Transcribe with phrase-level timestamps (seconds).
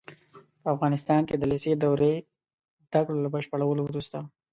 [0.61, 2.13] په افغانستان کې د لېسې دورې
[2.87, 4.17] زده کړو له بشپړولو وروسته